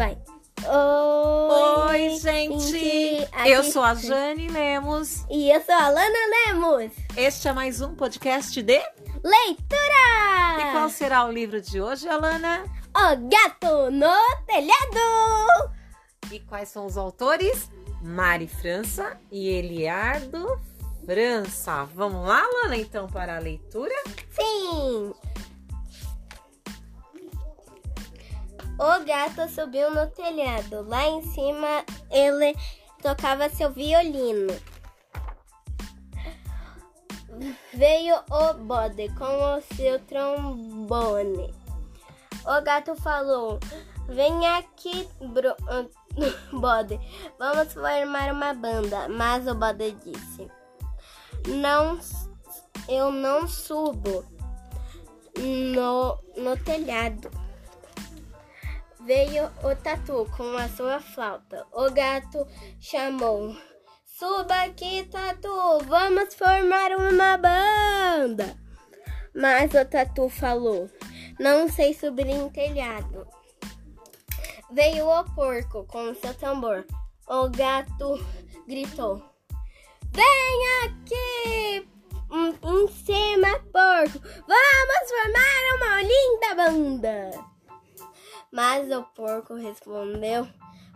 Vai. 0.00 0.16
Oi, 0.66 2.08
Oi, 2.08 2.18
gente! 2.20 2.70
gente, 2.70 3.28
Eu 3.44 3.62
sou 3.62 3.82
a 3.82 3.94
Jane 3.94 4.48
Lemos. 4.48 5.26
E 5.28 5.50
eu 5.50 5.60
sou 5.60 5.74
a 5.74 5.90
Lana 5.90 6.18
Lemos. 6.46 6.90
Este 7.14 7.48
é 7.48 7.52
mais 7.52 7.82
um 7.82 7.94
podcast 7.94 8.62
de. 8.62 8.80
Leitura! 9.22 10.58
E 10.58 10.72
qual 10.72 10.88
será 10.88 11.26
o 11.26 11.30
livro 11.30 11.60
de 11.60 11.82
hoje, 11.82 12.08
Alana? 12.08 12.64
O 12.96 13.28
gato 13.28 13.90
no 13.90 14.16
telhado. 14.46 15.70
E 16.32 16.40
quais 16.40 16.70
são 16.70 16.86
os 16.86 16.96
autores? 16.96 17.70
Mari 18.00 18.48
França 18.48 19.20
e 19.30 19.50
Eliardo 19.50 20.58
França. 21.04 21.84
Vamos 21.94 22.26
lá, 22.26 22.42
Alana, 22.42 22.78
então, 22.78 23.06
para 23.06 23.36
a 23.36 23.38
leitura? 23.38 24.02
Sim. 24.30 25.12
O 28.80 29.04
gato 29.04 29.46
subiu 29.50 29.90
no 29.90 30.06
telhado. 30.06 30.88
Lá 30.88 31.06
em 31.06 31.20
cima 31.20 31.84
ele 32.10 32.56
tocava 33.02 33.50
seu 33.50 33.70
violino. 33.70 34.54
Veio 37.74 38.16
o 38.30 38.54
bode 38.54 39.10
com 39.16 39.24
o 39.24 39.60
seu 39.76 39.98
trombone. 40.06 41.54
O 42.46 42.62
gato 42.62 42.96
falou: 42.96 43.60
Vem 44.08 44.46
aqui, 44.46 45.06
bro... 45.20 45.54
bode. 46.58 46.98
Vamos 47.38 47.74
formar 47.74 48.32
uma 48.32 48.54
banda. 48.54 49.10
Mas 49.10 49.46
o 49.46 49.54
bode 49.54 49.92
disse: 49.92 50.50
Não, 51.48 52.00
eu 52.88 53.12
não 53.12 53.46
subo 53.46 54.24
no, 55.36 56.18
no 56.34 56.56
telhado. 56.64 57.30
Veio 59.04 59.50
o 59.64 59.74
tatu 59.76 60.30
com 60.36 60.56
a 60.56 60.68
sua 60.68 61.00
flauta. 61.00 61.66
O 61.72 61.90
gato 61.90 62.46
chamou: 62.78 63.56
Suba 64.04 64.64
aqui, 64.64 65.04
tatu, 65.10 65.78
vamos 65.86 66.34
formar 66.34 66.92
uma 66.92 67.38
banda. 67.38 68.54
Mas 69.34 69.72
o 69.72 69.84
tatu 69.86 70.28
falou: 70.28 70.90
Não 71.38 71.68
sei 71.68 71.94
subir 71.94 72.26
em 72.28 72.50
telhado. 72.50 73.26
Veio 74.70 75.08
o 75.08 75.24
porco 75.34 75.84
com 75.86 76.14
seu 76.14 76.34
tambor. 76.34 76.84
O 77.26 77.48
gato 77.48 78.22
gritou: 78.68 79.22
Vem 80.12 80.84
aqui 80.84 81.88
em 82.30 82.88
cima, 82.88 83.58
porco. 83.72 84.20
Vamos 84.46 85.10
formar 85.10 85.76
uma 85.76 86.02
linda 86.02 86.54
banda. 86.54 87.49
Mas 88.52 88.90
o 88.90 89.02
porco 89.14 89.54
respondeu: 89.54 90.46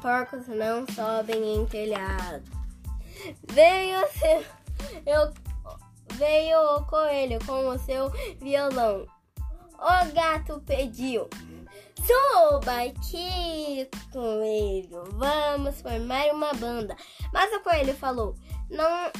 Porcos 0.00 0.46
não 0.46 0.86
sobem 0.94 1.56
em 1.56 1.66
telhado. 1.66 2.44
Veio, 3.48 4.06
seu, 4.12 4.44
eu, 5.04 5.32
veio 6.14 6.76
o 6.76 6.86
coelho 6.86 7.38
com 7.44 7.68
o 7.68 7.78
seu 7.78 8.08
violão. 8.38 9.06
O 9.74 10.12
gato 10.14 10.62
pediu: 10.64 11.28
Suba 12.06 12.84
aqui, 12.84 13.88
coelho. 14.12 15.04
Vamos 15.12 15.82
formar 15.82 16.26
uma 16.32 16.54
banda. 16.54 16.96
Mas 17.32 17.52
o 17.52 17.60
coelho 17.60 17.94
falou: 17.94 18.34
Não, 18.70 19.10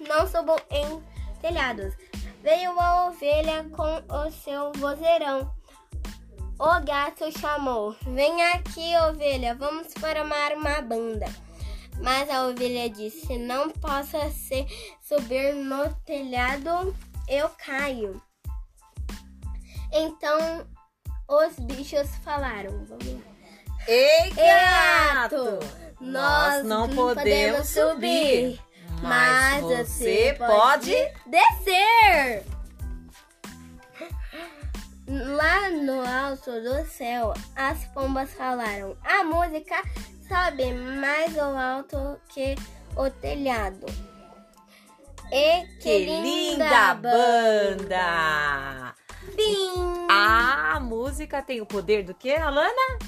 não 0.00 0.26
subam 0.26 0.56
em 0.70 1.02
telhados. 1.40 1.94
Veio 2.42 2.78
a 2.78 3.08
ovelha 3.08 3.64
com 3.70 4.14
o 4.14 4.30
seu 4.30 4.72
vozeirão. 4.72 5.57
O 6.58 6.80
gato 6.84 7.30
chamou: 7.38 7.94
Vem 8.02 8.44
aqui, 8.46 8.92
ovelha, 9.08 9.54
vamos 9.54 9.92
formar 9.94 10.52
uma 10.56 10.82
banda. 10.82 11.26
Mas 12.02 12.28
a 12.28 12.46
ovelha 12.46 12.90
disse: 12.90 13.38
Não 13.38 13.70
posso 13.70 14.18
ser 14.32 14.66
subir 15.00 15.54
no 15.54 15.94
telhado, 16.04 16.92
eu 17.28 17.48
caio. 17.64 18.20
Então 19.92 20.66
os 21.28 21.56
bichos 21.60 22.08
falaram. 22.24 22.84
Ei, 23.86 24.30
gato! 24.32 25.60
Nós 26.00 26.64
não 26.64 26.88
podemos 26.88 27.68
subir, 27.68 28.60
mas 29.00 29.62
você 29.62 30.34
pode 30.38 30.94
descer. 31.26 32.57
Lá 35.08 35.70
no 35.70 36.06
alto 36.06 36.50
do 36.60 36.84
céu, 36.86 37.32
as 37.56 37.82
pombas 37.86 38.30
falaram: 38.34 38.94
A 39.02 39.24
música 39.24 39.82
sobe 40.28 40.70
mais 41.00 41.38
ao 41.38 41.56
alto 41.56 42.20
que 42.28 42.54
o 42.94 43.08
telhado. 43.08 43.86
E 45.32 45.66
Que 45.80 46.04
linda 46.04 46.94
banda! 46.94 47.94
Fim! 49.34 50.06
A 50.10 50.78
música 50.80 51.40
tem 51.40 51.62
o 51.62 51.66
poder 51.66 52.02
do 52.02 52.12
que, 52.14 52.34
Alana? 52.34 52.98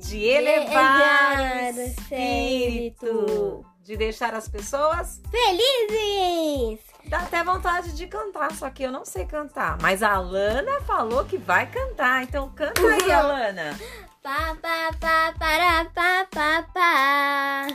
De 0.00 0.24
elevar 0.24 1.30
elevar 1.36 1.72
o 1.74 1.76
o 1.76 1.82
espírito. 1.82 3.04
espírito. 3.04 3.73
De 3.84 3.98
deixar 3.98 4.32
as 4.34 4.48
pessoas. 4.48 5.20
Felizes! 5.30 6.80
Dá 7.04 7.18
até 7.18 7.44
vontade 7.44 7.92
de 7.92 8.06
cantar, 8.06 8.50
só 8.52 8.70
que 8.70 8.82
eu 8.82 8.90
não 8.90 9.04
sei 9.04 9.26
cantar. 9.26 9.76
Mas 9.82 10.02
a 10.02 10.14
Alana 10.14 10.80
falou 10.86 11.22
que 11.26 11.36
vai 11.36 11.66
cantar, 11.70 12.22
então 12.22 12.48
canta 12.50 12.80
aí, 12.80 13.12
Alana. 13.12 13.78
Pá, 14.22 14.56
pá, 14.62 14.90
pá, 14.98 15.34
para, 15.38 15.84
pá, 15.90 16.26
pá, 16.30 16.66
pá. 16.72 17.66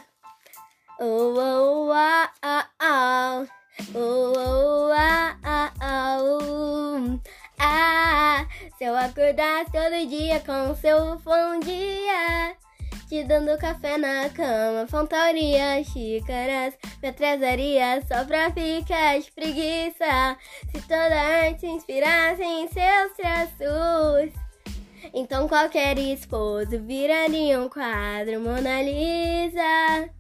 Oh, 0.99 1.35
oh, 1.37 1.91
ah, 1.93 2.31
ah, 2.41 2.65
ah. 2.79 3.45
Oh, 3.93 4.33
oh, 4.35 4.91
ah, 4.91 5.37
ah, 5.43 5.71
ah, 5.79 6.17
uh. 6.21 7.21
Ah, 7.59 8.47
se 8.77 8.83
eu 8.83 8.97
acordasse 8.97 9.71
todo 9.71 10.09
dia 10.09 10.39
com 10.39 10.75
seu 10.75 11.17
bom 11.19 11.59
dia, 11.59 12.55
te 13.09 13.23
dando 13.23 13.57
café 13.57 13.97
na 13.97 14.29
cama, 14.29 14.85
faltaria 14.87 15.83
xícaras, 15.83 16.77
me 17.01 17.09
atrasaria 17.09 18.03
só 18.07 18.23
pra 18.23 18.51
ficar 18.51 19.19
de 19.19 19.31
preguiça. 19.31 20.37
Se 20.71 20.79
toda 20.83 21.19
arte 21.19 21.61
se 21.61 21.67
inspirasse 21.67 22.43
em 22.43 22.67
seus 22.67 23.13
traços. 23.17 24.31
Então 25.11 25.47
qualquer 25.47 25.97
esposo 25.97 26.79
viraria 26.85 27.59
um 27.59 27.67
quadro 27.67 28.39
Mona 28.41 28.83
Lisa. 28.83 30.19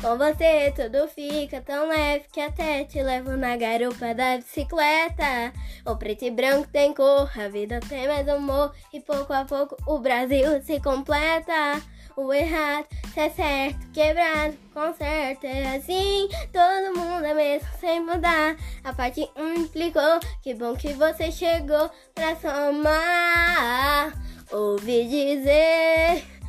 Com 0.00 0.16
você 0.16 0.72
tudo 0.74 1.06
fica 1.08 1.60
tão 1.60 1.86
leve 1.86 2.24
que 2.32 2.40
até 2.40 2.84
te 2.84 3.02
levo 3.02 3.36
na 3.36 3.54
garupa 3.58 4.14
da 4.14 4.38
bicicleta. 4.38 5.52
O 5.84 5.94
preto 5.94 6.24
e 6.24 6.30
branco 6.30 6.66
tem 6.72 6.94
cor, 6.94 7.30
a 7.38 7.48
vida 7.48 7.80
tem 7.86 8.08
mais 8.08 8.26
amor 8.26 8.72
e 8.94 9.00
pouco 9.00 9.30
a 9.30 9.44
pouco 9.44 9.76
o 9.86 9.98
Brasil 9.98 10.62
se 10.62 10.80
completa. 10.80 11.82
O 12.16 12.32
errado, 12.32 12.86
se 13.12 13.20
é 13.20 13.28
certo, 13.28 13.92
quebrado, 13.92 14.56
conserta, 14.72 15.46
é 15.46 15.76
assim. 15.76 16.30
Todo 16.50 16.98
mundo 16.98 17.26
é 17.26 17.34
mesmo 17.34 17.68
sem 17.78 18.00
mudar. 18.00 18.56
A 18.82 18.94
parte 18.94 19.28
um 19.36 19.52
implicou, 19.52 20.18
que 20.42 20.54
bom 20.54 20.74
que 20.76 20.94
você 20.94 21.30
chegou 21.30 21.90
pra 22.14 22.36
somar. 22.36 24.14
Ouvi 24.50 25.06
dizer 25.06 26.39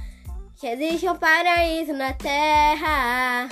que 0.61 0.67
existe 0.67 1.09
um 1.09 1.15
paraíso 1.15 1.91
na 1.91 2.13
terra. 2.13 3.49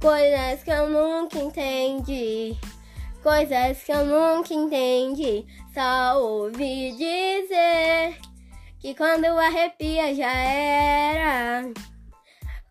Coisas 0.00 0.62
que 0.62 0.70
eu 0.70 0.88
nunca 0.88 1.40
entendi. 1.40 2.56
Coisas 3.20 3.82
que 3.82 3.90
eu 3.90 4.06
nunca 4.06 4.54
entendi. 4.54 5.44
Só 5.74 6.20
ouvi 6.20 6.92
dizer 6.92 8.16
que 8.78 8.94
quando 8.94 9.24
arrepia 9.24 10.14
já 10.14 10.32
era. 10.32 11.64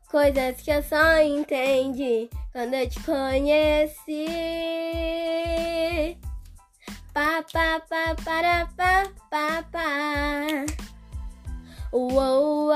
Coisas 0.10 0.62
que 0.62 0.72
eu 0.72 0.82
só 0.82 1.18
entendi 1.18 2.30
quando 2.54 2.76
eu 2.76 2.90
te 2.90 2.98
conheci. 3.02 4.26
Pá, 7.14 7.44
pá, 7.52 7.82
pá, 7.90 8.16
para, 8.24 8.68
pá, 8.78 9.04
pá, 9.30 9.66
pá. 9.70 10.66
Uou, 11.94 12.71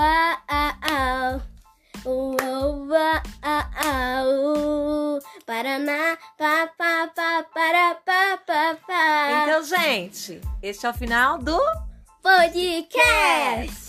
pá. 9.56 9.60
Então, 9.60 9.64
gente, 9.64 10.42
este 10.62 10.86
é 10.86 10.90
o 10.90 10.94
final 10.94 11.38
do 11.38 11.58
Podcast! 12.22 13.85